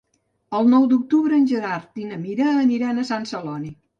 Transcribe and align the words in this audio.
El 0.59 0.69
nou 0.69 0.85
d'octubre 0.93 1.37
en 1.41 1.43
Gerard 1.51 2.01
i 2.03 2.07
na 2.13 2.19
Mira 2.23 2.49
aniran 2.65 2.99
a 2.99 3.07
Sant 3.13 3.29
Celoni. 3.33 3.73